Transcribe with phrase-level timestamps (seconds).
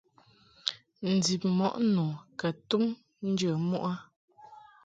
[1.13, 2.03] Ndib mɔʼ nu
[2.39, 2.83] ka tum
[3.29, 3.93] njə muʼ a.